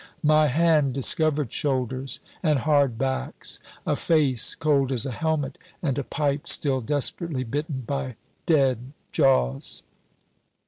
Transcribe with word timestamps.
My 0.23 0.47
hand 0.47 0.95
discovered 0.95 1.51
shoulders 1.53 2.21
and 2.41 2.57
hard 2.57 2.97
backs, 2.97 3.59
a 3.85 3.95
face 3.95 4.55
cold 4.55 4.91
as 4.91 5.05
a 5.05 5.11
helmet, 5.11 5.59
and 5.83 5.95
a 5.99 6.03
pipe 6.03 6.47
still 6.47 6.81
desperately 6.81 7.43
bitten 7.43 7.81
by 7.85 8.15
dead 8.47 8.93
jaws. 9.11 9.83